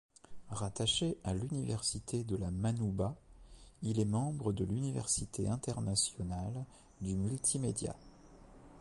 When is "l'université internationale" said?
4.65-6.65